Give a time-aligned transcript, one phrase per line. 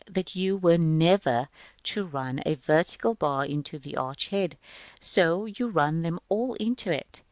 [0.09, 1.47] that you were never
[1.83, 4.57] to run a vertical bar into the arch head;
[4.99, 7.19] so you run them all into it (as at B, Fig.